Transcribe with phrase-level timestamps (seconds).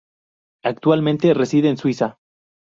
[0.63, 2.17] Actualmente reside en Suiza.